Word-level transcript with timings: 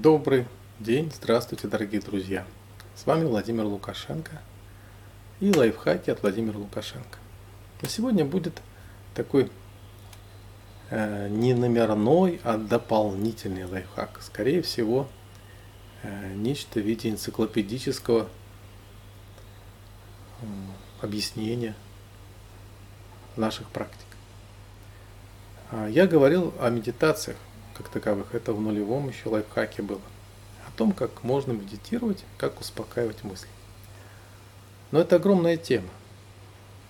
Добрый 0.00 0.46
день, 0.78 1.10
здравствуйте, 1.12 1.66
дорогие 1.66 2.00
друзья. 2.00 2.46
С 2.94 3.04
вами 3.04 3.24
Владимир 3.24 3.64
Лукашенко 3.64 4.40
и 5.40 5.52
лайфхаки 5.52 6.10
от 6.10 6.22
Владимира 6.22 6.56
Лукашенко. 6.56 7.18
На 7.82 7.88
сегодня 7.88 8.24
будет 8.24 8.62
такой 9.16 9.50
э, 10.90 11.28
не 11.30 11.52
номерной, 11.52 12.40
а 12.44 12.58
дополнительный 12.58 13.64
лайфхак. 13.64 14.20
Скорее 14.22 14.62
всего, 14.62 15.08
э, 16.04 16.32
нечто 16.32 16.78
в 16.78 16.84
виде 16.84 17.10
энциклопедического 17.10 18.28
э, 20.42 20.44
объяснения 21.00 21.74
наших 23.34 23.68
практик. 23.70 24.06
А, 25.72 25.88
я 25.88 26.06
говорил 26.06 26.54
о 26.60 26.70
медитациях 26.70 27.36
как 27.78 27.88
таковых, 27.88 28.34
это 28.34 28.52
в 28.52 28.60
нулевом 28.60 29.08
еще 29.08 29.28
лайфхаке 29.28 29.82
было. 29.82 30.00
О 30.66 30.76
том, 30.76 30.92
как 30.92 31.22
можно 31.22 31.52
медитировать, 31.52 32.24
как 32.36 32.60
успокаивать 32.60 33.24
мысли. 33.24 33.48
Но 34.90 35.00
это 35.00 35.16
огромная 35.16 35.56
тема. 35.56 35.88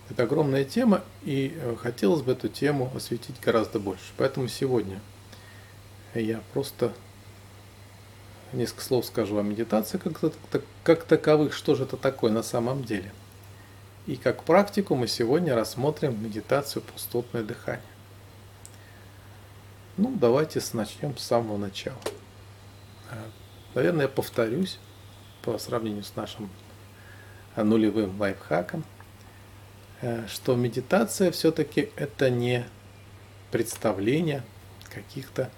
Это 0.09 0.23
огромная 0.23 0.65
тема, 0.65 1.03
и 1.21 1.53
э, 1.55 1.75
хотелось 1.79 2.23
бы 2.23 2.31
эту 2.31 2.49
тему 2.49 2.91
осветить 2.95 3.39
гораздо 3.39 3.79
больше. 3.79 4.11
Поэтому 4.17 4.47
сегодня 4.47 4.99
я 6.15 6.41
просто 6.53 6.91
несколько 8.51 8.81
слов 8.81 9.05
скажу 9.05 9.37
о 9.37 9.43
медитации 9.43 9.99
как, 9.99 10.63
как 10.83 11.03
таковых, 11.03 11.53
что 11.53 11.75
же 11.75 11.83
это 11.83 11.95
такое 11.95 12.31
на 12.31 12.41
самом 12.41 12.83
деле. 12.83 13.11
И 14.07 14.15
как 14.15 14.43
практику 14.43 14.95
мы 14.95 15.07
сегодня 15.07 15.53
рассмотрим 15.53 16.23
медитацию 16.23 16.81
пустотное 16.81 17.43
дыхание. 17.43 17.83
Ну, 20.01 20.15
давайте 20.15 20.61
начнем 20.71 21.17
с 21.17 21.23
самого 21.25 21.57
начала. 21.57 21.99
Э, 23.11 23.15
наверное, 23.75 24.03
я 24.03 24.07
повторюсь 24.07 24.79
по 25.41 25.57
сравнению 25.57 26.03
с 26.03 26.15
нашим 26.15 26.49
нулевым 27.57 28.17
лайфхаком, 28.17 28.85
э, 29.99 30.25
что 30.27 30.55
медитация 30.55 31.31
все-таки 31.31 31.91
это 31.97 32.29
не 32.29 32.65
представление 33.51 34.43
каких-то 34.89 35.51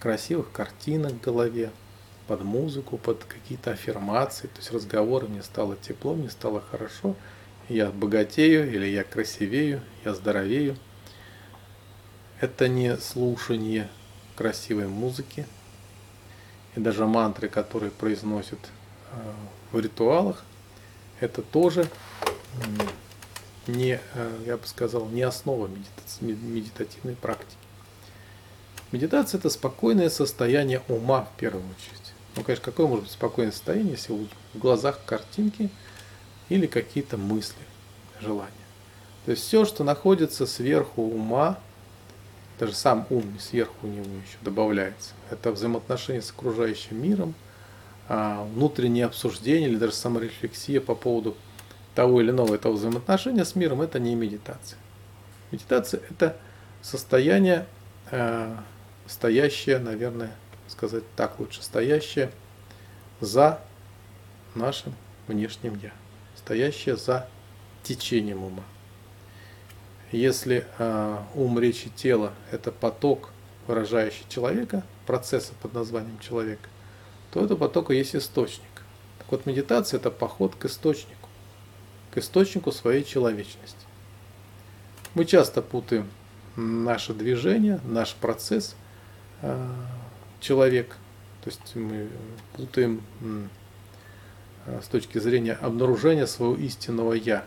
красивых 0.00 0.50
картинок 0.50 1.12
в 1.12 1.20
голове, 1.20 1.70
под 2.28 2.44
музыку, 2.44 2.96
под 2.96 3.24
какие-то 3.24 3.72
аффирмации, 3.72 4.46
то 4.46 4.56
есть 4.56 4.72
разговоры, 4.72 5.28
мне 5.28 5.42
стало 5.42 5.76
тепло, 5.76 6.14
мне 6.14 6.30
стало 6.30 6.62
хорошо, 6.62 7.14
я 7.68 7.90
богатею 7.90 8.72
или 8.72 8.86
я 8.86 9.04
красивею, 9.04 9.82
я 10.02 10.14
здоровею– 10.14 10.78
это 12.40 12.68
не 12.68 12.96
слушание 12.96 13.88
красивой 14.36 14.86
музыки 14.86 15.46
и 16.76 16.80
даже 16.80 17.06
мантры, 17.06 17.48
которые 17.48 17.90
произносят 17.90 18.58
э, 19.10 19.16
в 19.72 19.80
ритуалах, 19.80 20.44
это 21.20 21.42
тоже 21.42 21.88
не, 23.66 24.00
э, 24.14 24.42
я 24.46 24.56
бы 24.56 24.66
сказал, 24.66 25.06
не 25.06 25.22
основа 25.22 25.68
медитативной 26.20 27.16
практики. 27.16 27.56
Медитация– 28.92 29.38
это 29.40 29.50
спокойное 29.50 30.08
состояние 30.08 30.82
ума 30.88 31.28
в 31.34 31.36
первую 31.38 31.64
очередь. 31.64 32.12
Ну, 32.36 32.42
конечно, 32.44 32.64
какое 32.64 32.86
может 32.86 33.04
быть 33.04 33.12
спокойное 33.12 33.52
состояние, 33.52 33.92
если 33.92 34.12
в 34.12 34.58
глазах 34.58 35.04
картинки 35.04 35.70
или 36.48 36.66
какие-то 36.66 37.16
мысли, 37.16 37.56
желания. 38.20 38.52
То 39.26 39.32
есть 39.32 39.42
все, 39.42 39.64
что 39.64 39.84
находится 39.84 40.46
сверху 40.46 41.02
ума, 41.02 41.58
даже 42.58 42.74
сам 42.74 43.06
ум 43.10 43.38
сверху 43.38 43.74
у 43.82 43.86
него 43.86 44.04
еще 44.04 44.38
добавляется. 44.42 45.12
Это 45.30 45.52
взаимоотношения 45.52 46.22
с 46.22 46.30
окружающим 46.30 47.00
миром, 47.00 47.34
а, 48.08 48.44
внутреннее 48.44 49.06
обсуждение 49.06 49.68
или 49.68 49.76
даже 49.76 49.92
саморефлексия 49.92 50.80
по 50.80 50.94
поводу 50.94 51.36
того 51.94 52.20
или 52.20 52.30
иного 52.30 52.54
этого 52.54 52.72
взаимоотношения 52.72 53.44
с 53.44 53.54
миром, 53.54 53.82
это 53.82 53.98
не 53.98 54.14
медитация. 54.14 54.78
Медитация– 55.50 56.00
это 56.10 56.36
состояние, 56.82 57.66
а, 58.10 58.62
стоящее, 59.06 59.78
наверное, 59.78 60.32
сказать 60.68 61.04
так 61.16 61.38
лучше, 61.38 61.62
стоящее 61.62 62.30
за 63.20 63.60
нашим 64.54 64.94
внешним 65.26 65.78
«я», 65.82 65.92
стоящее 66.36 66.96
за 66.96 67.28
течением 67.82 68.44
ума. 68.44 68.64
Если 70.12 70.66
э, 70.78 71.18
ум, 71.34 71.58
речь 71.58 71.84
и 71.84 71.90
тело– 71.90 72.32
это 72.50 72.72
поток, 72.72 73.30
выражающий 73.66 74.24
человека, 74.28 74.82
процесса 75.06 75.52
под 75.60 75.74
названием 75.74 76.18
человек, 76.18 76.58
то 77.30 77.44
это 77.44 77.56
потока 77.56 77.92
есть 77.92 78.16
источник. 78.16 78.62
Так 79.18 79.30
вот, 79.30 79.44
медитация– 79.44 79.98
это 80.00 80.10
поход 80.10 80.54
к 80.54 80.64
источнику, 80.64 81.28
к 82.10 82.18
источнику 82.18 82.72
своей 82.72 83.04
человечности. 83.04 83.76
Мы 85.14 85.26
часто 85.26 85.60
путаем 85.60 86.08
наше 86.56 87.12
движение, 87.12 87.78
наш 87.84 88.14
процесс 88.14 88.76
э, 89.42 89.72
человек, 90.40 90.96
то 91.44 91.50
есть 91.50 91.74
мы 91.74 92.08
путаем 92.54 93.02
э, 94.66 94.80
с 94.82 94.86
точки 94.86 95.18
зрения 95.18 95.52
обнаружения 95.52 96.24
своего 96.24 96.54
истинного 96.56 97.12
«я», 97.12 97.44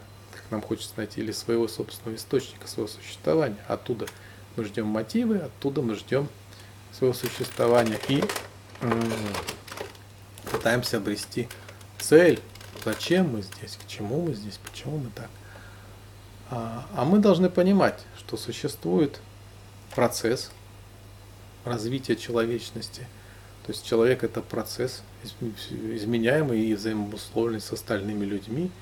нам 0.49 0.61
хочется 0.61 0.93
найти, 0.97 1.21
или 1.21 1.31
своего 1.31 1.67
собственного 1.67 2.17
источника, 2.17 2.67
своего 2.67 2.87
существования. 2.87 3.57
Оттуда 3.67 4.05
мы 4.55 4.65
ждем 4.65 4.87
мотивы, 4.87 5.37
оттуда 5.37 5.81
мы 5.81 5.95
ждем 5.95 6.27
своего 6.91 7.13
существования 7.13 7.99
и 8.09 8.23
пытаемся 10.51 10.97
обрести 10.97 11.47
цель, 11.99 12.39
зачем 12.83 13.29
мы 13.33 13.41
здесь, 13.41 13.77
к 13.77 13.87
чему 13.87 14.21
мы 14.21 14.33
здесь, 14.33 14.59
почему 14.63 14.97
мы 14.97 15.09
так. 15.15 15.29
А, 16.49 16.85
а 16.95 17.05
мы 17.05 17.19
должны 17.19 17.49
понимать, 17.49 17.99
что 18.17 18.35
существует 18.35 19.19
процесс 19.95 20.51
развития 21.63 22.15
человечности. 22.15 23.07
То 23.65 23.71
есть 23.71 23.85
человек 23.85 24.23
это 24.23 24.41
процесс, 24.41 25.03
изменяемый 25.39 26.61
и 26.61 26.73
взаимоусловленный 26.73 27.61
с 27.61 27.71
остальными 27.71 28.25
людьми– 28.25 28.71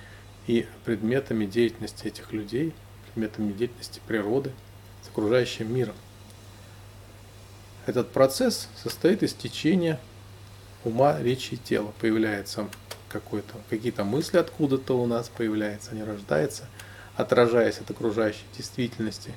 и 0.49 0.65
предметами 0.83 1.45
деятельности 1.45 2.07
этих 2.07 2.33
людей, 2.33 2.73
предметами 3.05 3.51
деятельности 3.53 4.01
природы, 4.07 4.51
с 5.03 5.07
окружающим 5.07 5.71
миром. 5.71 5.93
Этот 7.85 8.11
процесс 8.11 8.67
состоит 8.75 9.21
из 9.21 9.35
течения 9.35 9.99
ума, 10.83 11.21
речи 11.21 11.53
и 11.53 11.57
тела. 11.57 11.93
Появляется 12.01 12.67
какой-то, 13.09 13.53
какие-то 13.69 14.03
мысли 14.03 14.39
откуда-то 14.39 14.99
у 14.99 15.05
нас 15.05 15.29
появляются, 15.29 15.91
они 15.91 16.01
рождаются, 16.01 16.67
отражаясь 17.15 17.77
от 17.77 17.91
окружающей 17.91 18.45
действительности. 18.57 19.35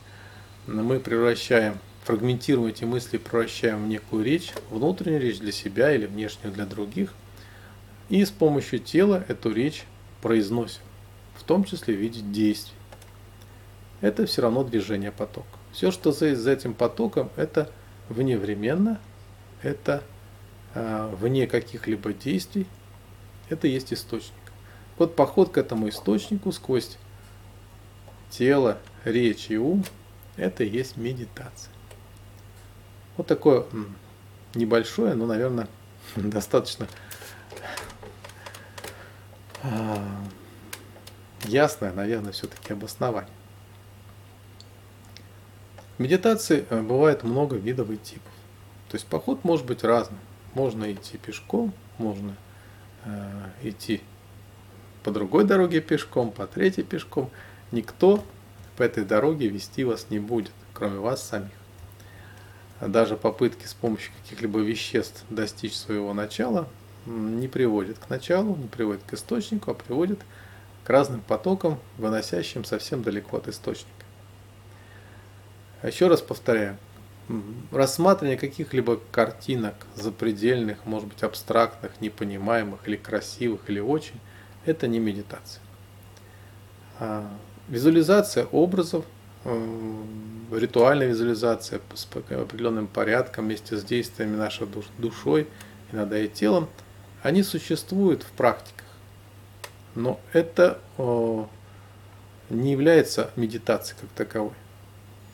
Мы 0.67 0.99
превращаем, 0.99 1.79
фрагментируем 2.05 2.71
эти 2.71 2.85
мысли, 2.85 3.19
превращаем 3.19 3.85
в 3.85 3.87
некую 3.87 4.25
речь, 4.25 4.55
внутреннюю 4.71 5.21
речь 5.21 5.41
для 5.41 5.53
себя 5.53 5.95
или 5.95 6.07
внешнюю 6.07 6.55
для 6.55 6.65
других. 6.65 7.13
И 8.09 8.25
с 8.25 8.31
помощью 8.31 8.79
тела 8.79 9.23
эту 9.29 9.53
речь 9.53 9.85
произносим 10.23 10.81
в 11.43 11.45
том 11.45 11.65
числе 11.65 11.95
в 11.97 11.99
виде 11.99 12.21
действий. 12.21 12.77
Это 14.01 14.27
все 14.27 14.43
равно 14.43 14.63
движение 14.63 15.11
потока. 15.11 15.59
Все, 15.73 15.91
что 15.91 16.13
за, 16.13 16.27
этим 16.29 16.73
потоком, 16.73 17.31
это 17.35 17.69
вневременно, 18.09 19.01
это 19.61 20.05
э, 20.75 21.13
вне 21.19 21.49
каких-либо 21.49 22.13
действий, 22.13 22.67
это 23.49 23.67
есть 23.67 23.93
источник. 23.93 24.33
Вот 24.99 25.17
поход 25.17 25.51
к 25.51 25.59
этому 25.59 25.89
источнику 25.89 26.53
сквозь 26.53 26.97
тело, 28.31 28.79
речь 29.05 29.51
и 29.51 29.59
ум, 29.59 29.85
это 30.37 30.63
и 30.63 30.69
есть 30.69 30.97
медитация. 30.97 31.73
Вот 33.17 33.27
такое 33.27 33.67
небольшое, 34.55 35.15
но, 35.15 35.27
наверное, 35.27 35.67
достаточно 36.17 36.87
ясное, 41.45 41.93
наверное, 41.93 42.33
все-таки 42.33 42.73
обоснование. 42.73 43.33
Медитации 45.99 46.65
э, 46.69 46.81
бывает 46.81 47.23
много 47.23 47.57
видов 47.57 47.91
и 47.91 47.97
типов. 47.97 48.33
То 48.89 48.97
есть 48.97 49.07
поход 49.07 49.45
может 49.45 49.67
быть 49.67 49.85
разным. 49.85 50.19
Можно 50.55 50.93
идти 50.93 51.17
пешком, 51.17 51.73
можно 51.99 52.37
э, 53.05 53.51
идти 53.63 54.03
по 55.03 55.11
другой 55.11 55.45
дороге 55.45 55.81
пешком, 55.81 56.31
по 56.31 56.47
третьей 56.47 56.85
пешком. 56.85 57.31
Никто 57.71 58.25
по 58.77 58.83
этой 58.83 59.05
дороге 59.05 59.49
вести 59.49 59.85
вас 59.85 60.07
не 60.11 60.19
будет, 60.19 60.53
кроме 60.75 60.99
вас 60.99 61.23
самих. 61.23 61.53
Даже 62.81 63.17
попытки 63.17 63.67
с 63.67 63.75
помощью 63.75 64.13
каких-либо 64.23 64.59
веществ 64.61 65.25
достичь 65.31 65.77
своего 65.77 66.13
начала 66.13 66.69
не 67.07 67.49
приводят 67.49 67.99
к 67.99 68.11
началу, 68.11 68.57
не 68.57 68.69
приводят 68.69 69.03
к 69.07 69.15
источнику, 69.15 69.71
а 69.71 69.75
приводят 69.75 70.21
к 70.21 70.25
к 70.85 70.91
разным 70.91 71.21
потокам, 71.21 71.79
выносящим 71.99 72.65
совсем 72.65 73.03
далеко 73.03 73.37
от 73.37 73.49
источника. 73.49 73.91
Еще 75.83 76.09
раз 76.09 76.21
повторяю, 76.21 76.79
рассматривание 77.71 78.37
каких-либо 78.37 79.01
картинок 79.11 79.75
запредельных, 79.95 80.85
может 80.85 81.09
быть, 81.09 81.23
абстрактных, 81.23 82.01
непонимаемых 82.01 82.87
или 82.87 82.97
красивых, 82.97 83.69
или 83.69 83.81
очень, 83.81 84.21
это 84.65 84.87
не 84.87 85.01
медитация. 85.01 85.63
А 86.99 87.29
визуализация 87.69 88.47
образов, 88.47 89.05
э, 89.45 90.05
ритуальная 90.53 91.09
визуализация 91.09 91.81
с 91.95 92.07
определенным 92.15 92.87
порядком 92.87 93.47
вместе 93.47 93.77
с 93.77 93.83
действиями 93.83 94.37
нашей 94.37 94.69
душой, 94.99 95.49
иногда 95.91 96.19
и 96.19 96.29
телом, 96.29 96.69
они 97.23 97.43
существуют 97.43 98.23
в 98.23 98.31
практиках. 98.33 98.87
Но 99.95 100.21
это 100.33 100.81
не 102.49 102.73
является 102.73 103.31
медитацией 103.37 103.99
как 104.01 104.11
таковой. 104.11 104.53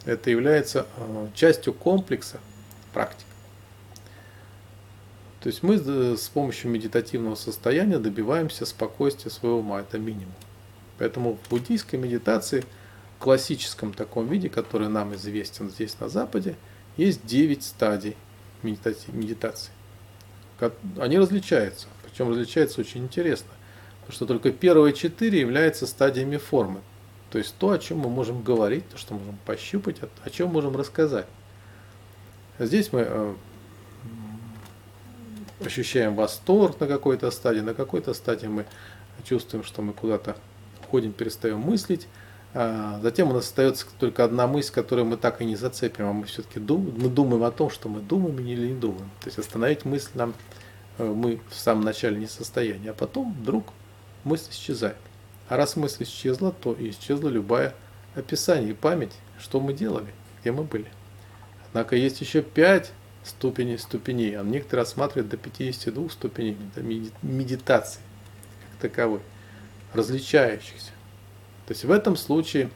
Это 0.04 0.30
является 0.30 0.86
э, 0.96 1.28
частью 1.34 1.74
комплекса 1.74 2.40
практик. 2.92 3.26
То 5.40 5.48
есть 5.48 5.62
мы 5.62 5.76
с 5.78 6.28
помощью 6.28 6.70
медитативного 6.70 7.34
состояния 7.34 7.98
добиваемся 7.98 8.66
спокойствия 8.66 9.30
своего 9.30 9.58
ума, 9.58 9.80
это 9.80 9.98
минимум. 9.98 10.34
Поэтому 10.98 11.36
в 11.36 11.48
буддийской 11.48 11.98
медитации, 11.98 12.64
в 13.16 13.22
классическом 13.22 13.92
таком 13.92 14.28
виде, 14.28 14.48
который 14.48 14.88
нам 14.88 15.14
известен 15.14 15.70
здесь 15.70 15.98
на 16.00 16.08
Западе, 16.08 16.56
есть 16.96 17.24
9 17.24 17.62
стадий 17.62 18.16
медитации. 18.62 19.70
Они 20.98 21.18
различаются, 21.18 21.86
причем 22.02 22.30
различаются 22.30 22.80
очень 22.80 23.04
интересно, 23.04 23.50
что 24.08 24.26
только 24.26 24.50
первые 24.52 24.94
четыре 24.94 25.40
являются 25.40 25.86
стадиями 25.86 26.36
формы, 26.36 26.80
то 27.30 27.38
есть 27.38 27.54
то, 27.58 27.70
о 27.70 27.78
чем 27.78 27.98
мы 27.98 28.08
можем 28.08 28.42
говорить, 28.42 28.88
то, 28.88 28.96
что 28.96 29.14
можем 29.14 29.38
пощупать, 29.44 29.96
о 30.24 30.30
чем 30.30 30.50
можем 30.50 30.76
рассказать. 30.76 31.26
Здесь 32.58 32.92
мы 32.92 33.04
э, 33.06 33.34
ощущаем 35.64 36.14
восторг 36.14 36.80
на 36.80 36.86
какой-то 36.86 37.30
стадии, 37.30 37.60
на 37.60 37.74
какой-то 37.74 38.14
стадии 38.14 38.46
мы 38.46 38.64
чувствуем, 39.24 39.64
что 39.64 39.82
мы 39.82 39.92
куда-то 39.92 40.36
входим, 40.82 41.12
перестаем 41.12 41.58
мыслить. 41.58 42.08
А 42.54 42.98
затем 43.02 43.30
у 43.30 43.34
нас 43.34 43.44
остается 43.44 43.86
только 43.98 44.24
одна 44.24 44.46
мысль, 44.46 44.72
которую 44.72 45.04
мы 45.04 45.18
так 45.18 45.42
и 45.42 45.44
не 45.44 45.54
зацепим, 45.54 46.06
а 46.06 46.12
мы 46.12 46.24
все-таки 46.24 46.58
думаем, 46.58 46.94
мы 46.98 47.08
думаем 47.08 47.42
о 47.42 47.50
том, 47.50 47.68
что 47.68 47.90
мы 47.90 48.00
думаем 48.00 48.38
или 48.38 48.68
не 48.68 48.74
думаем. 48.74 49.10
То 49.20 49.26
есть 49.26 49.38
остановить 49.38 49.84
мысль 49.84 50.10
нам 50.14 50.34
э, 50.96 51.04
мы 51.04 51.40
в 51.50 51.54
самом 51.54 51.84
начале 51.84 52.18
не 52.18 52.26
в 52.26 52.30
состоянии, 52.30 52.88
а 52.88 52.94
потом 52.94 53.34
вдруг 53.34 53.66
мысль 54.24 54.50
исчезает. 54.50 54.96
А 55.48 55.56
раз 55.56 55.76
мысль 55.76 56.04
исчезла, 56.04 56.52
то 56.52 56.72
и 56.72 56.90
исчезла 56.90 57.28
любая 57.28 57.74
описание 58.14 58.70
и 58.70 58.74
память, 58.74 59.12
что 59.38 59.60
мы 59.60 59.72
делали, 59.72 60.12
где 60.40 60.52
мы 60.52 60.64
были. 60.64 60.88
Однако 61.66 61.96
есть 61.96 62.20
еще 62.20 62.42
пять 62.42 62.92
ступеней 63.24 63.78
ступеней, 63.78 64.34
а 64.34 64.42
некоторые 64.42 64.84
рассматривают 64.84 65.28
до 65.28 65.36
52 65.36 66.10
ступеней 66.10 66.56
медитации 67.22 68.00
как 68.70 68.90
таковой, 68.90 69.20
различающихся. 69.92 70.90
То 71.66 71.72
есть 71.72 71.84
в 71.84 71.90
этом 71.90 72.16
случае 72.16 72.70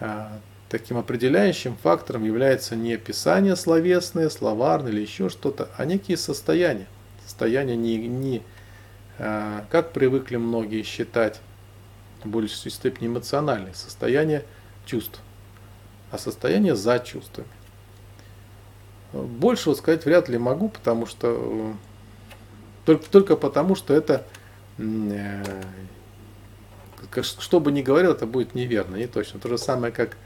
а, 0.00 0.40
таким 0.68 0.96
определяющим 0.96 1.76
фактором 1.76 2.24
является 2.24 2.76
не 2.76 2.94
описание 2.94 3.56
словесное, 3.56 4.30
словарное 4.30 4.92
или 4.92 5.00
еще 5.00 5.28
что-то, 5.28 5.68
а 5.76 5.84
некие 5.84 6.16
состояния. 6.16 6.86
Состояния 7.24 7.76
не, 7.76 7.96
не 7.96 8.42
как 9.18 9.92
привыкли 9.92 10.36
многие 10.36 10.82
считать, 10.82 11.40
в 12.24 12.28
большей 12.28 12.70
степени 12.70 13.08
эмоциональное 13.08 13.74
состояние 13.74 14.44
чувств, 14.86 15.20
а 16.10 16.18
состояние 16.18 16.74
за 16.74 16.98
чувствами. 16.98 17.48
Больше 19.12 19.68
вот 19.68 19.78
сказать 19.78 20.04
вряд 20.04 20.28
ли 20.28 20.38
могу, 20.38 20.68
потому 20.68 21.06
что 21.06 21.36
э, 21.38 21.72
только, 22.84 23.08
только 23.08 23.36
потому, 23.36 23.76
что 23.76 23.94
это 23.94 24.26
э, 24.78 25.44
что 27.22 27.60
бы 27.60 27.70
ни 27.70 27.82
говорил, 27.82 28.10
это 28.10 28.26
будет 28.26 28.54
неверно, 28.56 28.96
не 28.96 29.06
точно. 29.06 29.38
То 29.38 29.48
же 29.48 29.58
самое, 29.58 29.92
как 29.92 30.16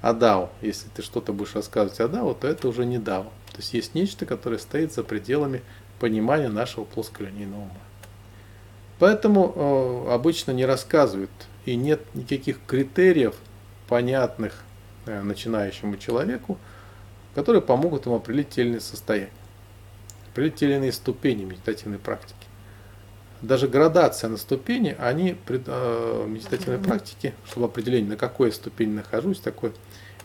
Адау. 0.00 0.48
Если 0.62 0.88
ты 0.88 1.02
что-то 1.02 1.34
будешь 1.34 1.54
рассказывать 1.54 2.00
Адау, 2.00 2.34
то 2.34 2.48
это 2.48 2.66
уже 2.68 2.86
не 2.86 2.98
Дао. 2.98 3.24
То 3.52 3.58
есть 3.58 3.74
есть 3.74 3.94
нечто, 3.94 4.24
которое 4.24 4.58
стоит 4.58 4.94
за 4.94 5.02
пределами 5.02 5.60
понимания 5.98 6.48
нашего 6.48 6.84
плосколинейного 6.84 7.60
ума. 7.60 7.89
Поэтому 9.00 9.54
э, 9.56 10.12
обычно 10.12 10.52
не 10.52 10.66
рассказывают 10.66 11.30
и 11.64 11.74
нет 11.74 12.02
никаких 12.14 12.58
критериев, 12.66 13.34
понятных 13.88 14.62
э, 15.06 15.22
начинающему 15.22 15.96
человеку, 15.96 16.58
которые 17.34 17.62
помогут 17.62 18.04
ему 18.04 18.16
определить 18.16 18.50
те 18.50 18.60
или 18.60 18.68
иные 18.68 18.80
состояния, 18.80 19.30
определить 20.30 20.56
те 20.56 20.66
или 20.66 20.74
иные 20.74 20.92
ступени 20.92 21.44
медитативной 21.44 21.98
практики. 21.98 22.36
Даже 23.40 23.68
градация 23.68 24.28
на 24.28 24.36
ступени, 24.36 24.94
они 24.98 25.34
при 25.46 25.62
э, 25.66 26.26
медитативной 26.28 26.78
практике, 26.78 27.32
чтобы 27.46 27.66
определить, 27.66 28.06
на 28.06 28.16
какой 28.16 28.52
ступени 28.52 28.92
нахожусь, 28.92 29.40
такое 29.40 29.72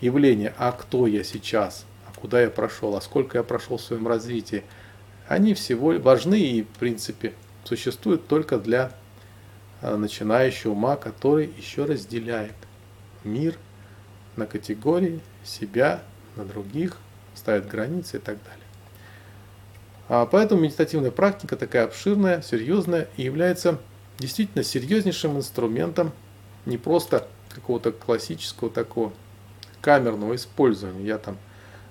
явление, 0.02 0.54
а 0.58 0.74
кто 0.74 1.08
я 1.08 1.24
сейчас, 1.24 1.86
а 2.06 2.20
куда 2.20 2.42
я 2.42 2.50
прошел, 2.50 2.94
а 2.98 3.00
сколько 3.00 3.38
я 3.38 3.44
прошел 3.46 3.78
в 3.78 3.82
своем 3.82 4.06
развитии, 4.06 4.66
они 5.30 5.54
всего 5.54 5.98
важны 5.98 6.42
и, 6.42 6.64
в 6.64 6.68
принципе, 6.78 7.32
существуют 7.66 8.28
только 8.28 8.58
для 8.58 8.92
э, 9.82 9.96
начинающего 9.96 10.72
ума, 10.72 10.96
который 10.96 11.52
еще 11.58 11.84
разделяет 11.84 12.56
мир 13.24 13.56
на 14.36 14.46
категории, 14.46 15.20
себя, 15.44 16.02
на 16.36 16.46
других, 16.46 16.98
ставит 17.34 17.68
границы 17.68 18.18
и 18.18 18.20
так 18.20 18.38
далее. 18.44 18.66
А 20.08 20.26
поэтому 20.26 20.62
медитативная 20.62 21.12
практика 21.12 21.58
такая 21.58 21.86
обширная, 21.86 22.42
серьезная 22.42 23.08
и 23.18 23.24
является 23.24 23.80
действительно 24.20 24.64
серьезнейшим 24.64 25.38
инструментом 25.38 26.12
не 26.66 26.78
просто 26.78 27.28
какого-то 27.50 27.92
классического 27.92 28.70
такого 28.70 29.14
камерного 29.82 30.36
использования. 30.36 31.06
Я 31.06 31.18
там 31.18 31.38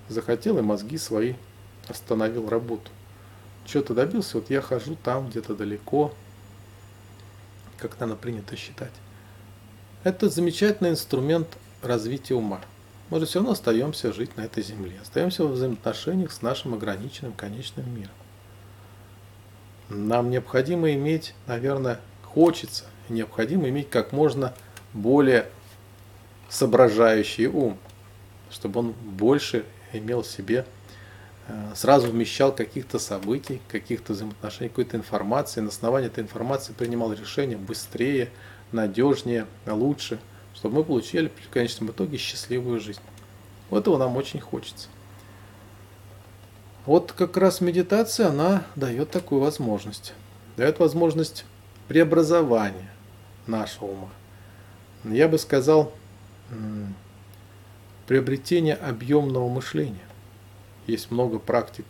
захотел 0.07 0.57
и 0.57 0.61
мозги 0.61 0.97
свои 0.97 1.33
остановил 1.87 2.49
работу 2.49 2.89
что-то 3.65 3.93
добился, 3.93 4.37
вот 4.37 4.49
я 4.49 4.61
хожу 4.61 4.95
там 4.95 5.29
где-то 5.29 5.55
далеко, 5.55 6.13
как 7.77 7.99
надо 7.99 8.15
принято 8.15 8.55
считать. 8.55 8.91
Это 10.03 10.29
замечательный 10.29 10.91
инструмент 10.91 11.47
развития 11.81 12.35
ума. 12.35 12.61
Мы 13.09 13.19
же 13.19 13.25
все 13.25 13.39
равно 13.39 13.51
остаемся 13.51 14.13
жить 14.13 14.35
на 14.37 14.41
этой 14.41 14.63
земле, 14.63 14.97
остаемся 15.01 15.45
в 15.45 15.51
взаимоотношениях 15.51 16.31
с 16.31 16.41
нашим 16.41 16.73
ограниченным 16.73 17.33
конечным 17.33 17.91
миром. 17.95 18.13
Нам 19.89 20.31
необходимо 20.31 20.91
иметь, 20.93 21.35
наверное, 21.45 21.99
хочется, 22.23 22.85
необходимо 23.09 23.69
иметь 23.69 23.89
как 23.89 24.11
можно 24.11 24.53
более 24.93 25.49
соображающий 26.49 27.45
ум, 27.47 27.77
чтобы 28.49 28.79
он 28.79 28.91
больше 28.91 29.65
имел 29.93 30.23
в 30.23 30.27
себе 30.27 30.65
сразу 31.75 32.11
вмещал 32.11 32.53
каких-то 32.53 32.99
событий, 32.99 33.61
каких-то 33.67 34.13
взаимоотношений, 34.13 34.69
какой-то 34.69 34.97
информации. 34.97 35.61
На 35.61 35.69
основании 35.69 36.07
этой 36.07 36.23
информации 36.23 36.73
принимал 36.73 37.13
решения 37.13 37.57
быстрее, 37.57 38.29
надежнее, 38.71 39.45
лучше, 39.67 40.19
чтобы 40.53 40.77
мы 40.77 40.83
получили 40.83 41.31
в 41.47 41.49
конечном 41.49 41.91
итоге 41.91 42.17
счастливую 42.17 42.79
жизнь. 42.79 43.01
Вот 43.69 43.81
этого 43.81 43.97
нам 43.97 44.15
очень 44.17 44.39
хочется. 44.39 44.89
Вот 46.85 47.11
как 47.11 47.37
раз 47.37 47.61
медитация, 47.61 48.29
она 48.29 48.63
дает 48.75 49.11
такую 49.11 49.41
возможность. 49.41 50.13
Дает 50.57 50.79
возможность 50.79 51.45
преобразования 51.87 52.91
нашего 53.47 53.85
ума. 53.85 54.09
Я 55.03 55.27
бы 55.27 55.37
сказал, 55.37 55.93
приобретение 58.07 58.75
объемного 58.75 59.49
мышления. 59.49 59.99
Есть 60.87 61.11
много 61.11 61.39
практик, 61.39 61.85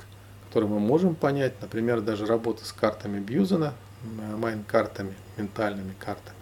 которые 0.48 0.70
мы 0.70 0.80
можем 0.80 1.16
понять, 1.16 1.62
например, 1.62 2.02
даже 2.02 2.26
работа 2.26 2.66
с 2.66 2.72
картами 2.72 3.20
Бьюзена, 3.20 3.74
майн-картами, 4.38 5.16
ментальными 5.38 5.94
картами, 6.00 6.38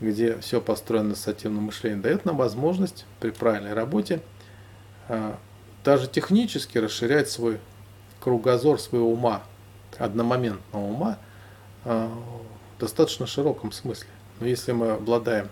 где 0.00 0.38
все 0.38 0.60
построено 0.60 1.08
на 1.08 1.12
ассоциативном 1.14 1.64
мышлении, 1.64 2.00
дает 2.00 2.24
нам 2.24 2.36
возможность 2.36 3.06
при 3.20 3.30
правильной 3.30 3.72
работе 3.72 4.20
а, 5.08 5.38
даже 5.84 6.06
технически 6.06 6.78
расширять 6.78 7.28
свой 7.30 7.58
кругозор 8.20 8.80
своего 8.80 9.12
ума, 9.12 9.42
одномоментного 9.98 10.84
ума, 10.84 11.18
а, 11.84 12.08
в 12.76 12.80
достаточно 12.80 13.26
широком 13.26 13.72
смысле. 13.72 14.08
Но 14.40 14.46
если 14.46 14.72
мы 14.72 14.90
обладаем 14.90 15.48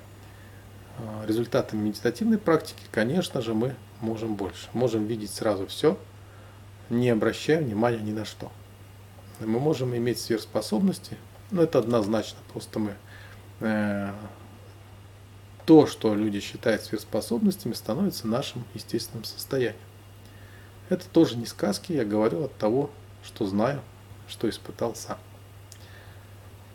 а, 0.98 1.26
результатами 1.26 1.80
медитативной 1.80 2.38
практики, 2.38 2.82
конечно 2.92 3.40
же, 3.40 3.54
мы 3.54 3.74
можем 4.00 4.34
больше. 4.34 4.68
Можем 4.72 5.06
видеть 5.06 5.32
сразу 5.32 5.66
все, 5.66 5.98
не 6.90 7.08
обращая 7.08 7.62
внимания 7.62 8.00
ни 8.00 8.12
на 8.12 8.24
что. 8.24 8.52
Мы 9.38 9.58
можем 9.58 9.96
иметь 9.96 10.20
сверхспособности, 10.20 11.16
но 11.50 11.62
это 11.62 11.78
однозначно, 11.78 12.38
просто 12.52 12.78
мы 12.78 12.94
э, 13.60 14.12
то, 15.64 15.86
что 15.86 16.14
люди 16.14 16.40
считают 16.40 16.82
сверхспособностями, 16.82 17.72
становится 17.72 18.26
нашим 18.26 18.64
естественным 18.74 19.24
состоянием. 19.24 19.80
Это 20.88 21.08
тоже 21.08 21.36
не 21.36 21.46
сказки, 21.46 21.92
я 21.92 22.04
говорю 22.04 22.44
от 22.44 22.56
того, 22.56 22.90
что 23.22 23.46
знаю, 23.46 23.80
что 24.28 24.48
испытал 24.48 24.94
сам. 24.94 25.18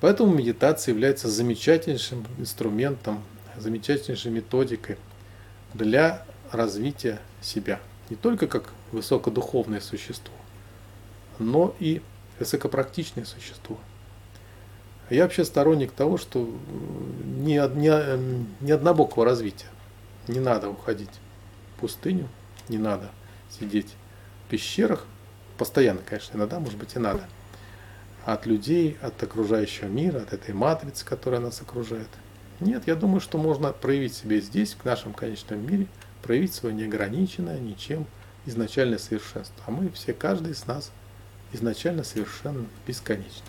Поэтому 0.01 0.33
медитация 0.33 0.93
является 0.93 1.29
замечательнейшим 1.29 2.25
инструментом, 2.37 3.23
замечательнейшей 3.57 4.31
методикой 4.31 4.97
для 5.73 6.25
развития 6.51 7.19
себя. 7.41 7.79
Не 8.09 8.15
только 8.15 8.47
как 8.47 8.71
высокодуховное 8.95 9.81
существо, 9.81 10.33
но 11.37 11.75
и 11.79 12.01
высокопрактичное 12.39 13.25
существо. 13.25 13.77
Я 15.09 15.23
вообще 15.23 15.45
сторонник 15.45 15.91
того, 15.91 16.17
что 16.17 16.49
не, 17.23 17.61
не, 17.75 18.45
не 18.61 18.71
однобокого 18.71 19.23
развития. 19.23 19.67
Не 20.27 20.39
надо 20.39 20.69
уходить 20.69 21.11
в 21.75 21.81
пустыню, 21.81 22.27
не 22.67 22.79
надо 22.79 23.11
сидеть 23.49 23.93
в 24.45 24.49
пещерах. 24.49 25.05
Постоянно, 25.59 26.01
конечно, 26.03 26.37
иногда, 26.37 26.59
может 26.59 26.79
быть, 26.79 26.95
и 26.95 26.99
надо. 26.99 27.27
От 28.25 28.47
людей, 28.47 28.97
от 29.01 29.21
окружающего 29.21 29.87
мира, 29.87 30.19
от 30.19 30.33
этой 30.33 30.55
матрицы, 30.55 31.05
которая 31.05 31.39
нас 31.39 31.61
окружает. 31.61 32.09
Нет, 32.59 32.87
я 32.87 32.95
думаю, 32.95 33.19
что 33.21 33.37
можно 33.37 33.71
проявить 33.71 34.15
себя 34.15 34.39
здесь, 34.39 34.73
в 34.73 34.83
нашем 34.83 35.13
конечном 35.13 35.63
мире, 35.65 35.85
проявить 36.23 36.53
свое 36.53 36.73
неограниченное 36.73 37.59
ничем 37.59 38.07
изначальное 38.45 38.97
совершенство. 38.97 39.63
А 39.65 39.71
мы 39.71 39.89
все, 39.91 40.13
каждый 40.13 40.53
из 40.53 40.65
нас 40.65 40.91
изначально 41.53 42.03
совершенно 42.03 42.65
бесконечны. 42.85 43.45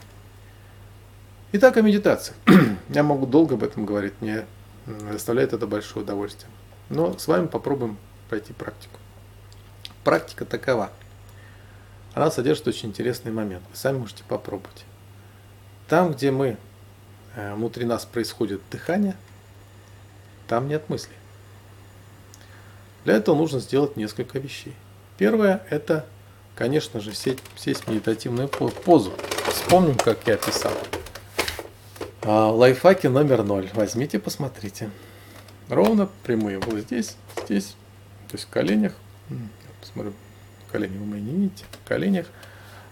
Итак, 1.52 1.76
о 1.76 1.82
медитации. 1.82 2.34
Я 2.88 3.02
могу 3.02 3.26
долго 3.26 3.54
об 3.54 3.62
этом 3.62 3.86
говорить, 3.86 4.14
мне 4.20 4.46
доставляет 4.86 5.52
это 5.52 5.66
большое 5.66 6.04
удовольствие. 6.04 6.50
Но 6.88 7.16
с 7.18 7.26
вами 7.26 7.46
попробуем 7.46 7.98
пройти 8.28 8.52
практику. 8.52 8.98
Практика 10.04 10.44
такова. 10.44 10.90
Она 12.14 12.30
содержит 12.30 12.66
очень 12.68 12.90
интересный 12.90 13.32
момент. 13.32 13.64
Вы 13.70 13.76
сами 13.76 13.98
можете 13.98 14.24
попробовать. 14.24 14.84
Там, 15.88 16.12
где 16.12 16.30
мы, 16.30 16.56
э, 17.34 17.54
внутри 17.54 17.84
нас 17.84 18.04
происходит 18.04 18.60
дыхание, 18.70 19.16
там 20.48 20.68
нет 20.68 20.88
мыслей. 20.88 21.16
Для 23.04 23.14
этого 23.14 23.36
нужно 23.36 23.60
сделать 23.60 23.96
несколько 23.96 24.38
вещей. 24.38 24.74
Первое– 25.18 25.62
это, 25.70 26.04
конечно 26.54 27.00
же, 27.00 27.14
сесть, 27.14 27.38
сесть 27.56 27.84
в 27.84 27.88
медитативную 27.88 28.48
позу. 28.48 29.12
Вспомним, 29.48 29.96
как 29.96 30.18
я 30.26 30.34
описал. 30.34 30.72
А, 32.22 32.50
лайфхаки 32.50 33.06
номер 33.06 33.42
ноль. 33.42 33.70
Возьмите, 33.72 34.18
посмотрите. 34.18 34.90
Ровно 35.68 36.08
прямые. 36.22 36.58
Вот 36.58 36.80
здесь, 36.80 37.16
здесь, 37.44 37.76
то 38.28 38.34
есть 38.34 38.44
в 38.44 38.50
коленях. 38.50 38.92
Посмотрю, 39.80 40.12
колени 40.70 40.98
вы 40.98 41.06
мои 41.06 41.20
не 41.20 41.32
видите. 41.32 41.64
В 41.84 41.88
коленях, 41.88 42.26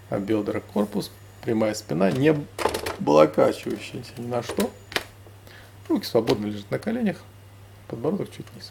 а 0.08 0.18
бедра, 0.18 0.60
корпус, 0.60 1.10
прямая 1.42 1.74
спина, 1.74 2.10
не 2.10 2.34
блокачивающаяся 3.00 4.12
ни 4.16 4.26
на 4.26 4.42
что. 4.42 4.70
Руки 5.88 6.06
свободно 6.06 6.46
лежат 6.46 6.70
на 6.70 6.78
коленях, 6.78 7.18
подбородок 7.88 8.30
чуть 8.30 8.46
низ. 8.54 8.70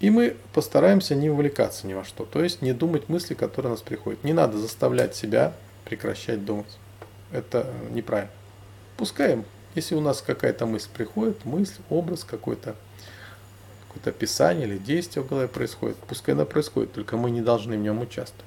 И 0.00 0.10
мы 0.10 0.36
постараемся 0.52 1.14
не 1.14 1.28
увлекаться 1.28 1.86
ни 1.86 1.94
во 1.94 2.04
что, 2.04 2.24
то 2.24 2.42
есть 2.42 2.62
не 2.62 2.72
думать 2.72 3.08
мысли, 3.08 3.34
которые 3.34 3.70
у 3.70 3.74
нас 3.74 3.82
приходят. 3.82 4.22
Не 4.22 4.32
надо 4.32 4.56
заставлять 4.58 5.16
себя 5.16 5.54
прекращать 5.84 6.44
думать. 6.44 6.78
Это 7.32 7.72
неправильно. 7.90 8.32
Пускаем, 8.96 9.44
если 9.74 9.94
у 9.94 10.00
нас 10.00 10.22
какая-то 10.22 10.66
мысль 10.66 10.88
приходит, 10.92 11.44
мысль, 11.44 11.80
образ 11.90 12.24
какой-то, 12.24 12.76
какое-то 13.88 14.10
описание 14.10 14.68
или 14.68 14.78
действие 14.78 15.24
в 15.24 15.28
голове 15.28 15.48
происходит, 15.48 15.96
пускай 15.96 16.34
она 16.34 16.44
происходит, 16.44 16.92
только 16.92 17.16
мы 17.16 17.30
не 17.30 17.40
должны 17.40 17.76
в 17.76 17.80
нем 17.80 18.00
участвовать. 18.00 18.44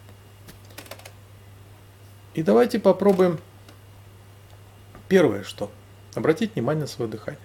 И 2.33 2.43
давайте 2.43 2.79
попробуем 2.79 3.39
первое 5.09 5.43
что. 5.43 5.69
Обратить 6.15 6.55
внимание 6.55 6.81
на 6.81 6.87
свое 6.87 7.11
дыхание. 7.11 7.41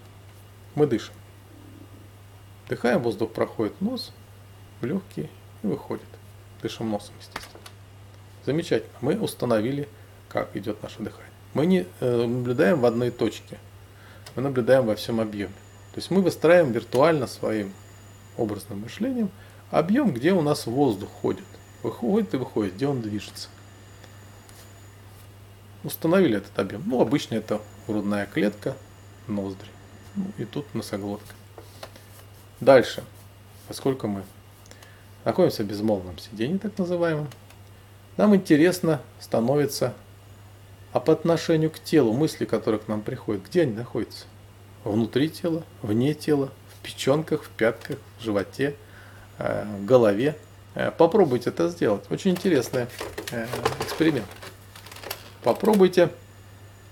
Мы 0.76 0.86
дышим. 0.86 1.14
Дыхаем, 2.68 3.02
воздух 3.02 3.32
проходит 3.32 3.74
в 3.80 3.84
нос, 3.84 4.12
в 4.80 4.86
легкие 4.86 5.28
и 5.62 5.66
выходит. 5.66 6.06
Дышим 6.62 6.90
носом, 6.90 7.14
естественно. 7.18 7.62
Замечательно. 8.44 8.92
Мы 9.00 9.18
установили, 9.18 9.88
как 10.28 10.54
идет 10.56 10.82
наше 10.82 11.00
дыхание 11.00 11.26
мы 11.56 11.64
не 11.64 11.86
э, 12.00 12.26
наблюдаем 12.26 12.80
в 12.80 12.84
одной 12.84 13.10
точке, 13.10 13.58
мы 14.34 14.42
наблюдаем 14.42 14.84
во 14.84 14.94
всем 14.94 15.20
объеме. 15.20 15.54
То 15.92 16.00
есть 16.00 16.10
мы 16.10 16.20
выстраиваем 16.20 16.70
виртуально 16.70 17.26
своим 17.26 17.72
образным 18.36 18.80
мышлением 18.80 19.30
объем, 19.70 20.12
где 20.12 20.34
у 20.34 20.42
нас 20.42 20.66
воздух 20.66 21.08
ходит. 21.08 21.46
Выходит 21.82 22.34
и 22.34 22.36
выходит, 22.36 22.74
где 22.74 22.86
он 22.86 23.00
движется. 23.00 23.48
Установили 25.82 26.36
этот 26.36 26.58
объем. 26.58 26.82
Ну, 26.84 27.00
обычно 27.00 27.36
это 27.36 27.62
грудная 27.86 28.26
клетка, 28.26 28.76
ноздри. 29.26 29.68
Ну, 30.14 30.26
и 30.36 30.44
тут 30.44 30.66
носоглотка. 30.74 31.34
Дальше, 32.60 33.04
поскольку 33.68 34.06
мы 34.06 34.22
находимся 35.24 35.62
в 35.62 35.66
безмолвном 35.66 36.18
сидении, 36.18 36.58
так 36.58 36.78
называемом, 36.78 37.28
нам 38.16 38.34
интересно 38.34 39.00
становится 39.20 39.94
а 40.96 41.00
по 41.00 41.12
отношению 41.12 41.70
к 41.70 41.78
телу, 41.78 42.14
мысли, 42.14 42.46
которые 42.46 42.80
к 42.80 42.88
нам 42.88 43.02
приходят, 43.02 43.44
где 43.44 43.62
они 43.62 43.74
находятся? 43.74 44.24
Внутри 44.82 45.28
тела, 45.28 45.62
вне 45.82 46.14
тела, 46.14 46.50
в 46.72 46.82
печенках, 46.82 47.42
в 47.42 47.50
пятках, 47.50 47.98
в 48.18 48.24
животе, 48.24 48.76
э, 49.36 49.66
в 49.78 49.84
голове. 49.84 50.38
Э, 50.74 50.90
попробуйте 50.90 51.50
это 51.50 51.68
сделать. 51.68 52.04
Очень 52.08 52.30
интересный 52.30 52.86
э, 53.30 53.46
эксперимент. 53.82 54.24
Попробуйте 55.42 56.08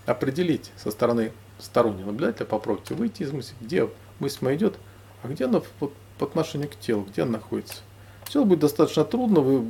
определить 0.04 0.70
со 0.76 0.90
стороны 0.90 1.32
стороннего 1.58 2.08
наблюдателя, 2.08 2.44
попробуйте 2.44 2.94
выйти 2.94 3.22
из 3.22 3.32
мысли, 3.32 3.54
где 3.62 3.88
мысль 4.18 4.38
моя 4.42 4.56
идет, 4.58 4.76
а 5.24 5.28
где 5.28 5.46
она 5.46 5.62
вот, 5.80 5.92
по 6.18 6.26
отношению 6.26 6.68
к 6.68 6.76
телу, 6.76 7.06
где 7.10 7.22
она 7.22 7.32
находится. 7.32 7.76
Все 8.26 8.44
будет 8.44 8.60
достаточно 8.60 9.04
трудно, 9.04 9.40
вы 9.40 9.64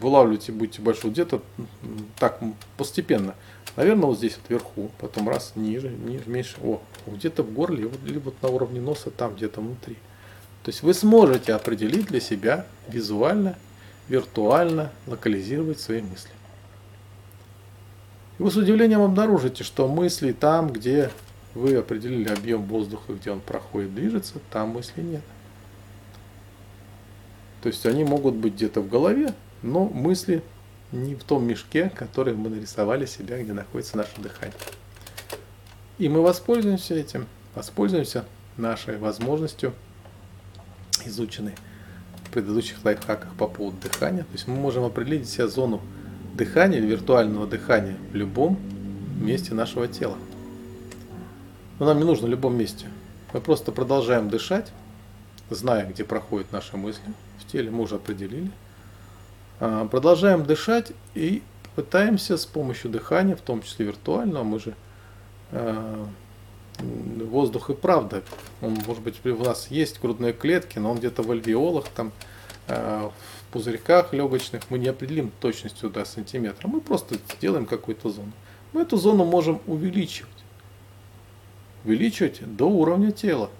вылавливаете 0.00 0.52
будете 0.52 0.80
большой 0.80 1.10
где-то 1.10 1.42
так 2.18 2.40
постепенно. 2.76 3.34
Наверное, 3.76 4.06
вот 4.06 4.18
здесь 4.18 4.36
вот 4.36 4.50
вверху, 4.50 4.90
потом 4.98 5.28
раз, 5.28 5.52
ниже, 5.56 5.90
ниже, 5.90 6.24
меньше. 6.26 6.56
О, 6.62 6.80
где-то 7.06 7.42
в 7.42 7.52
горле, 7.52 7.90
либо 8.04 8.24
вот 8.24 8.42
на 8.42 8.48
уровне 8.48 8.80
носа, 8.80 9.10
там 9.10 9.34
где-то 9.34 9.60
внутри. 9.60 9.94
То 10.64 10.70
есть 10.70 10.82
вы 10.82 10.94
сможете 10.94 11.52
определить 11.52 12.06
для 12.06 12.20
себя 12.20 12.66
визуально, 12.88 13.56
виртуально 14.08 14.90
локализировать 15.06 15.80
свои 15.80 16.00
мысли. 16.00 16.30
И 18.38 18.42
вы 18.42 18.50
с 18.50 18.56
удивлением 18.56 19.02
обнаружите, 19.02 19.64
что 19.64 19.86
мысли 19.86 20.32
там, 20.32 20.72
где 20.72 21.10
вы 21.54 21.74
определили 21.76 22.28
объем 22.28 22.64
воздуха, 22.64 23.12
где 23.12 23.30
он 23.30 23.40
проходит, 23.40 23.94
движется, 23.94 24.34
там 24.50 24.70
мыслей 24.70 25.02
нет. 25.02 25.22
То 27.62 27.68
есть 27.68 27.84
они 27.86 28.04
могут 28.04 28.34
быть 28.34 28.54
где-то 28.54 28.80
в 28.80 28.88
голове, 28.88 29.34
но 29.62 29.86
мысли 29.86 30.42
не 30.92 31.14
в 31.14 31.24
том 31.24 31.44
мешке, 31.44 31.90
который 31.94 32.34
мы 32.34 32.48
нарисовали 32.48 33.06
себя, 33.06 33.42
где 33.42 33.52
находится 33.52 33.96
наше 33.96 34.20
дыхание. 34.20 34.56
И 35.98 36.08
мы 36.08 36.22
воспользуемся 36.22 36.94
этим, 36.94 37.26
воспользуемся 37.54 38.24
нашей 38.56 38.96
возможностью, 38.96 39.74
изученной 41.04 41.54
в 42.24 42.30
предыдущих 42.30 42.84
лайфхаках 42.84 43.34
по 43.34 43.46
поводу 43.46 43.76
дыхания. 43.82 44.22
То 44.22 44.32
есть 44.32 44.46
мы 44.46 44.54
можем 44.54 44.84
определить 44.84 45.28
себе 45.28 45.48
зону 45.48 45.80
дыхания 46.34 46.80
виртуального 46.80 47.46
дыхания 47.46 47.96
в 48.12 48.14
любом 48.14 48.58
месте 49.20 49.52
нашего 49.54 49.88
тела. 49.88 50.16
Но 51.80 51.86
нам 51.86 51.98
не 51.98 52.04
нужно 52.04 52.28
в 52.28 52.30
любом 52.30 52.56
месте. 52.56 52.86
Мы 53.32 53.40
просто 53.40 53.72
продолжаем 53.72 54.30
дышать, 54.30 54.70
зная, 55.50 55.86
где 55.86 56.04
проходят 56.04 56.52
наши 56.52 56.76
мысли 56.76 57.12
в 57.40 57.50
теле, 57.50 57.72
мы 57.72 57.82
уже 57.82 57.96
определили– 57.96 58.52
а, 59.62 59.86
продолжаем 59.86 60.44
дышать 60.44 60.92
и 61.14 61.42
пытаемся 61.76 62.38
с 62.38 62.46
помощью 62.46 62.90
дыхания, 62.90 63.36
в 63.36 63.42
том 63.42 63.62
числе 63.62 63.84
виртуального, 63.84 64.42
мы 64.42 64.58
же 64.58 64.74
а, 65.52 66.06
воздух 66.78 67.68
и 67.68 67.74
правда, 67.74 68.22
он 68.62 68.78
может 68.86 69.02
быть 69.02 69.24
у 69.26 69.44
нас 69.44 69.70
есть 69.70 70.00
грудные 70.00 70.32
клетки, 70.32 70.78
но 70.78 70.92
он 70.92 70.98
где-то 70.98 71.22
в 71.22 71.30
альвеолах, 71.30 71.88
там, 71.94 72.12
а, 72.68 73.10
в 73.10 73.52
пузырьках 73.52 74.14
легочных, 74.14 74.62
мы 74.70 74.78
не 74.78 74.88
определим 74.88 75.30
точностью 75.40 75.90
до 75.90 76.06
сантиметра, 76.06 76.66
мы 76.66 76.80
просто 76.80 77.16
сделаем 77.36 77.66
какую-то 77.66 78.08
зону. 78.08 78.32
Мы 78.72 78.80
эту 78.80 78.96
зону 78.96 79.26
можем 79.26 79.60
увеличивать, 79.66 80.39
увеличивать 81.84 82.40
до 82.56 82.66
уровня 82.66 83.12
тела. 83.12 83.50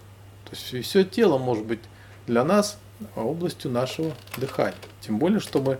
То 0.45 0.51
есть 0.51 0.87
все 0.87 1.03
тело 1.03 1.37
может 1.37 1.65
быть 1.65 1.79
для 2.27 2.43
нас 2.43 2.77
областью 3.15 3.71
нашего 3.71 4.13
дыхания. 4.37 4.77
Тем 5.01 5.17
более, 5.17 5.39
что 5.39 5.61
мы 5.61 5.79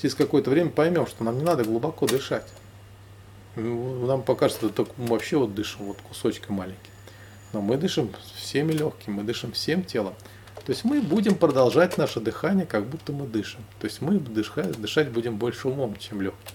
через 0.00 0.14
какое-то 0.14 0.50
время 0.50 0.70
поймем, 0.70 1.06
что 1.06 1.24
нам 1.24 1.38
не 1.38 1.44
надо 1.44 1.64
глубоко 1.64 2.06
дышать. 2.06 2.46
Нам 3.56 4.22
покажется, 4.22 4.66
что 4.66 4.74
только 4.74 4.92
мы 4.96 5.06
вообще 5.08 5.36
вот 5.36 5.54
дышим 5.54 5.86
вот 5.86 5.98
кусочком 6.00 6.56
маленьким. 6.56 6.92
Но 7.52 7.60
мы 7.60 7.76
дышим 7.76 8.12
всеми 8.36 8.72
легкими, 8.72 9.14
мы 9.14 9.22
дышим 9.24 9.52
всем 9.52 9.82
телом. 9.82 10.14
То 10.64 10.72
есть 10.72 10.84
мы 10.84 11.00
будем 11.00 11.34
продолжать 11.34 11.96
наше 11.96 12.20
дыхание, 12.20 12.66
как 12.66 12.86
будто 12.86 13.12
мы 13.12 13.26
дышим. 13.26 13.60
То 13.80 13.86
есть 13.86 14.02
мы 14.02 14.18
дышать, 14.18 14.78
дышать 14.80 15.10
будем 15.10 15.38
больше 15.38 15.68
умом, 15.68 15.96
чем 15.96 16.20
легким. 16.20 16.54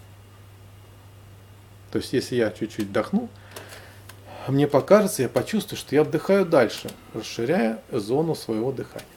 То 1.92 1.98
есть 1.98 2.14
если 2.14 2.36
я 2.36 2.52
чуть-чуть 2.52 2.88
вдохну, 2.88 3.30
мне 4.52 4.68
покажется, 4.68 5.22
я 5.22 5.30
почувствую, 5.30 5.78
что 5.78 5.96
я 5.96 6.04
вдыхаю 6.04 6.46
дальше, 6.46 6.92
расширяя 7.14 7.82
зону 7.92 8.36
своего 8.36 8.72
дыхания. 8.72 9.08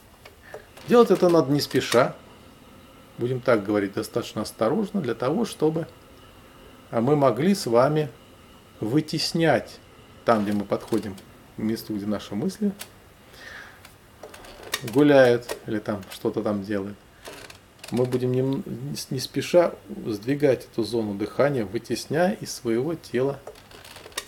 Делать 0.87 1.11
это 1.11 1.27
надо 1.27 1.51
не 1.51 1.59
спеша, 1.59 2.15
будем 3.17 3.41
так 3.41 3.65
говорить, 3.65 3.93
достаточно 3.93 4.43
осторожно, 4.43 5.01
для 5.01 5.15
того, 5.15 5.45
чтобы 5.45 5.87
мы 6.91 7.15
могли 7.15 7.53
с 7.55 7.65
вами 7.65 8.09
вытеснять 8.79 9.79
там, 10.23 10.43
где 10.43 10.53
мы 10.53 10.63
подходим 10.63 11.15
к 11.55 11.57
месту, 11.57 11.93
где 11.93 12.05
наши 12.05 12.35
мысли 12.35 12.71
гуляют 14.93 15.57
или 15.65 15.79
там 15.79 16.03
что-то 16.11 16.43
там 16.43 16.63
делают. 16.63 16.97
Мы 17.91 18.05
будем 18.05 18.31
не, 18.31 18.63
не 19.09 19.19
спеша 19.19 19.73
сдвигать 20.05 20.65
эту 20.65 20.83
зону 20.83 21.15
дыхания, 21.15 21.65
вытесняя 21.65 22.33
из 22.33 22.53
своего 22.53 22.95
тела 22.95 23.39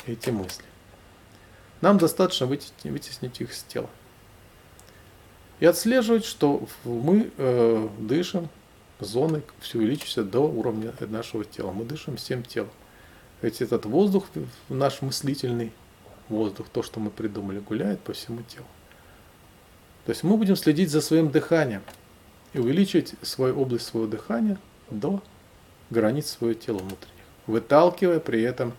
эти 0.05 0.29
мысли. 0.29 0.68
Нам 1.81 1.97
достаточно 1.97 2.45
вытеснить, 2.45 3.41
их 3.41 3.53
с 3.53 3.63
тела. 3.63 3.89
И 5.59 5.65
отслеживать, 5.65 6.25
что 6.25 6.67
мы 6.83 7.31
э, 7.37 7.89
дышим, 7.99 8.49
зоны 8.99 9.41
все 9.59 9.77
увеличиваются 9.77 10.23
до 10.23 10.41
уровня 10.41 10.93
нашего 10.99 11.45
тела. 11.45 11.71
Мы 11.71 11.85
дышим 11.85 12.17
всем 12.17 12.43
телом. 12.43 12.71
Ведь 13.41 13.61
этот 13.61 13.85
воздух, 13.85 14.25
наш 14.67 15.01
мыслительный 15.01 15.71
воздух, 16.27 16.67
то, 16.71 16.83
что 16.83 16.99
мы 16.99 17.09
придумали, 17.09 17.59
гуляет 17.59 18.01
по 18.01 18.13
всему 18.13 18.41
телу. 18.43 18.67
То 20.05 20.11
есть 20.11 20.23
мы 20.23 20.37
будем 20.37 20.55
следить 20.55 20.89
за 20.89 21.01
своим 21.01 21.31
дыханием 21.31 21.81
и 22.53 22.59
увеличивать 22.59 23.13
свою 23.21 23.59
область 23.59 23.85
своего 23.85 24.07
дыхания 24.07 24.57
до 24.89 25.21
границ 25.89 26.27
своего 26.27 26.59
тела 26.59 26.79
внутренних, 26.79 27.23
выталкивая 27.47 28.19
при 28.19 28.41
этом 28.41 28.73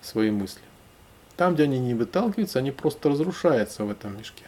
свои 0.00 0.30
мысли. 0.30 0.62
Там, 1.42 1.54
где 1.54 1.64
они 1.64 1.80
не 1.80 1.94
выталкиваются, 1.94 2.60
они 2.60 2.70
просто 2.70 3.08
разрушаются 3.08 3.82
в 3.82 3.90
этом 3.90 4.16
мешке. 4.16 4.44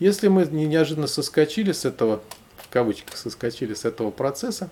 Если 0.00 0.26
мы 0.26 0.44
неожиданно 0.46 1.06
соскочили 1.06 1.70
с 1.70 1.84
этого, 1.84 2.24
в 2.56 2.68
кавычках 2.70 3.16
соскочили 3.16 3.72
с 3.72 3.84
этого 3.84 4.10
процесса, 4.10 4.68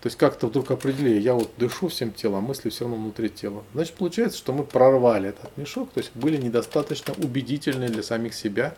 то 0.00 0.06
есть 0.08 0.18
как-то 0.18 0.48
вдруг 0.48 0.72
определили, 0.72 1.20
я 1.20 1.34
вот 1.34 1.52
дышу 1.56 1.86
всем 1.86 2.10
телом, 2.10 2.38
а 2.38 2.48
мысли 2.48 2.68
все 2.68 2.82
равно 2.82 2.96
внутри 2.96 3.28
тела. 3.28 3.62
Значит, 3.74 3.94
получается, 3.94 4.38
что 4.38 4.52
мы 4.52 4.64
прорвали 4.64 5.28
этот 5.28 5.56
мешок, 5.56 5.92
то 5.92 6.00
есть 6.00 6.10
были 6.16 6.36
недостаточно 6.36 7.14
убедительны 7.18 7.86
для 7.86 8.02
самих 8.02 8.34
себя 8.34 8.74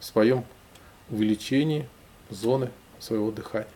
в 0.00 0.04
своем 0.04 0.44
увеличении 1.08 1.88
зоны 2.28 2.68
своего 2.98 3.30
дыхания. 3.30 3.66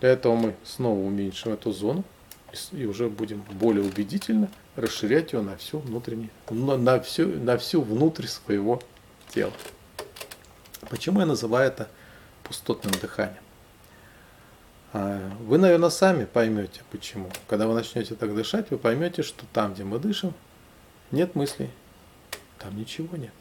Для 0.00 0.10
этого 0.10 0.36
мы 0.36 0.56
снова 0.62 1.00
уменьшим 1.00 1.54
эту 1.54 1.72
зону 1.72 2.04
и 2.72 2.84
уже 2.84 3.08
будем 3.08 3.42
более 3.52 3.84
убедительно 3.84 4.50
расширять 4.80 5.32
ее 5.32 5.42
на 5.42 5.56
всю 5.56 5.78
внутреннюю, 5.78 6.30
на 6.50 7.00
всю, 7.00 7.26
на 7.26 7.58
всю 7.58 7.82
внутрь 7.82 8.26
своего 8.26 8.80
тела. 9.28 9.52
Почему 10.88 11.20
я 11.20 11.26
называю 11.26 11.68
это 11.68 11.88
пустотным 12.42 12.92
дыханием? 13.00 13.42
А, 14.92 15.30
вы, 15.40 15.58
наверное, 15.58 15.90
сами 15.90 16.24
поймете, 16.24 16.80
почему. 16.90 17.30
Когда 17.46 17.68
вы 17.68 17.74
начнете 17.74 18.14
так 18.14 18.34
дышать, 18.34 18.70
вы 18.70 18.78
поймете, 18.78 19.22
что 19.22 19.44
там, 19.52 19.74
где 19.74 19.84
мы 19.84 19.98
дышим, 19.98 20.34
нет 21.10 21.34
мыслей, 21.34 21.70
там 22.58 22.76
ничего 22.76 23.16
нет. 23.16 23.32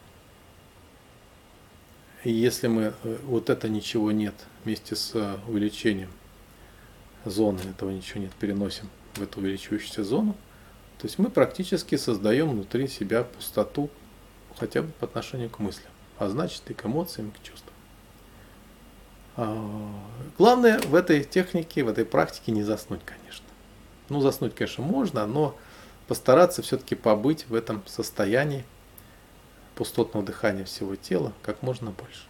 И 2.23 2.31
если 2.31 2.67
мы 2.67 2.93
э, 3.03 3.17
вот 3.23 3.49
это 3.49 3.69
ничего 3.69 4.11
нет 4.11 4.35
вместе 4.63 4.95
с 4.95 5.15
э, 5.15 5.37
увеличением 5.47 6.11
зоны, 7.25 7.61
этого 7.61 7.89
ничего 7.89 8.21
нет, 8.21 8.31
переносим 8.33 8.89
в 9.15 9.21
эту 9.21 9.39
увеличивающуюся 9.39 10.03
зону, 10.03 10.35
то 10.99 11.07
есть 11.07 11.17
мы 11.17 11.29
практически 11.29 11.95
создаем 11.95 12.49
внутри 12.49 12.89
себя 12.89 13.23
пустоту 13.23 13.89
хотя 14.57 14.81
бы 14.81 14.91
по 14.99 15.05
отношению 15.05 15.49
к 15.49 15.59
мыслям, 15.59 15.91
а 16.17 16.27
значит 16.27 16.61
и 16.69 16.73
к 16.73 16.85
эмоциям, 16.85 17.29
и 17.29 17.31
к 17.31 17.41
чувствам. 17.41 17.73
А, 19.37 20.03
главное 20.37 20.77
в 20.79 20.93
этой 20.93 21.23
технике, 21.23 21.85
в 21.85 21.87
этой 21.87 22.03
практике 22.03 22.51
не 22.51 22.63
заснуть, 22.63 22.99
конечно. 23.05 23.45
Ну, 24.09 24.19
заснуть, 24.19 24.53
конечно, 24.53 24.83
можно, 24.83 25.25
но 25.25 25.55
постараться 26.07 26.61
все-таки 26.61 26.95
побыть 26.95 27.47
в 27.47 27.55
этом 27.55 27.81
состоянии 27.87 28.65
пустотного 29.75 30.25
дыхания 30.25 30.65
всего 30.65 30.97
тела 30.97 31.31
как 31.43 31.61
можно 31.61 31.91
больше. 31.91 32.25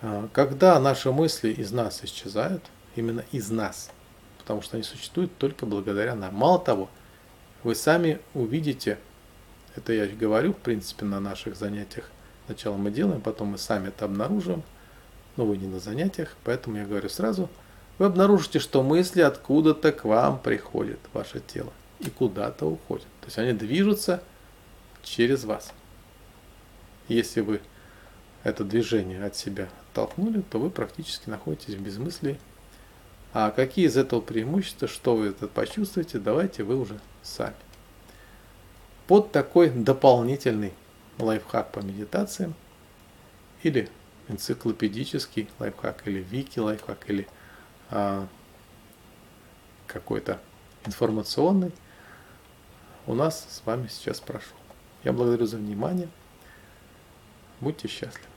А, 0.00 0.28
когда 0.32 0.80
наши 0.80 1.12
мысли 1.12 1.50
из 1.50 1.72
нас 1.72 2.02
исчезают, 2.02 2.64
именно 2.96 3.22
из 3.32 3.50
нас, 3.50 3.90
потому 4.48 4.62
что 4.62 4.78
они 4.78 4.82
существуют 4.82 5.36
только 5.36 5.66
благодаря 5.66 6.14
нам. 6.14 6.34
Мало 6.34 6.58
того, 6.58 6.88
вы 7.64 7.74
сами 7.74 8.18
увидите, 8.32 8.98
это 9.76 9.92
я 9.92 10.06
говорю, 10.06 10.54
в 10.54 10.56
принципе, 10.56 11.04
на 11.04 11.20
наших 11.20 11.54
занятиях. 11.54 12.10
Сначала 12.46 12.78
мы 12.78 12.90
делаем, 12.90 13.20
потом 13.20 13.48
мы 13.48 13.58
сами 13.58 13.88
это 13.88 14.06
обнаруживаем, 14.06 14.62
но 15.36 15.44
вы 15.44 15.58
не 15.58 15.66
на 15.66 15.80
занятиях, 15.80 16.34
поэтому 16.44 16.78
я 16.78 16.86
говорю 16.86 17.10
сразу, 17.10 17.50
вы 17.98 18.06
обнаружите, 18.06 18.58
что 18.58 18.82
мысли 18.82 19.20
откуда-то 19.20 19.92
к 19.92 20.06
вам 20.06 20.38
приходят, 20.38 20.98
ваше 21.12 21.40
тело, 21.40 21.74
и 21.98 22.08
куда-то 22.08 22.64
уходят. 22.64 23.08
То 23.20 23.26
есть 23.26 23.36
они 23.36 23.52
движутся 23.52 24.22
через 25.02 25.44
вас. 25.44 25.74
Если 27.08 27.42
вы 27.42 27.60
это 28.44 28.64
движение 28.64 29.22
от 29.22 29.36
себя 29.36 29.68
оттолкнули, 29.90 30.40
то 30.40 30.58
вы 30.58 30.70
практически 30.70 31.28
находитесь 31.28 31.74
в 31.74 31.82
безмыслии 31.82 32.40
а 33.32 33.50
какие 33.50 33.86
из 33.86 33.96
этого 33.96 34.20
преимущества, 34.20 34.88
что 34.88 35.16
вы 35.16 35.28
это 35.28 35.48
почувствуете, 35.48 36.18
давайте 36.18 36.62
вы 36.62 36.76
уже 36.80 37.00
сами. 37.22 37.54
Под 39.06 39.32
такой 39.32 39.70
дополнительный 39.70 40.72
лайфхак 41.18 41.72
по 41.72 41.80
медитациям 41.80 42.54
или 43.62 43.88
энциклопедический 44.28 45.48
лайфхак, 45.58 46.06
или 46.06 46.20
вики 46.20 46.58
лайфхак, 46.58 47.08
или 47.08 47.26
а, 47.90 48.26
какой-то 49.86 50.40
информационный, 50.84 51.72
у 53.06 53.14
нас 53.14 53.46
с 53.48 53.66
вами 53.66 53.88
сейчас 53.88 54.20
прошел. 54.20 54.56
Я 55.04 55.12
благодарю 55.12 55.46
за 55.46 55.56
внимание. 55.56 56.08
Будьте 57.60 57.88
счастливы. 57.88 58.27